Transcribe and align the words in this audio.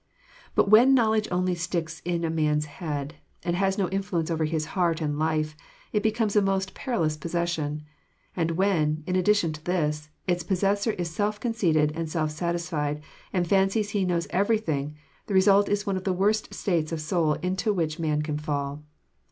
But 0.55 0.67
when 0.71 0.95
knowledge 0.95 1.27
only 1.29 1.53
sticks 1.53 1.99
in 2.03 2.23
a 2.25 2.31
man's 2.31 2.65
head, 2.65 3.17
and 3.43 3.55
has 3.55 3.77
no 3.77 3.87
influence 3.89 4.31
over 4.31 4.45
his 4.45 4.65
heart 4.73 4.99
and 4.99 5.19
life, 5.19 5.55
it 5.93 6.01
becomes 6.01 6.35
a 6.35 6.41
most 6.41 6.73
perilous 6.73 7.15
possession. 7.15 7.83
And 8.35 8.49
when, 8.57 9.03
in 9.05 9.15
addition 9.15 9.53
to 9.53 9.63
this, 9.63 10.09
its 10.25 10.41
possessor 10.41 10.93
is 10.93 11.11
self 11.11 11.39
conceited 11.39 11.91
and 11.93 12.09
self 12.09 12.31
satisfied, 12.31 13.03
and 13.31 13.47
fancies 13.47 13.91
he 13.91 14.03
knows 14.03 14.25
everything, 14.31 14.95
the 15.27 15.35
result 15.35 15.69
is 15.69 15.85
one 15.85 15.97
of 15.97 16.03
the 16.03 16.13
worst 16.13 16.51
states 16.51 16.91
of 16.91 16.99
soul 16.99 17.33
into 17.33 17.71
which 17.71 17.99
man 17.99 18.23
can 18.23 18.39
fall. 18.39 18.83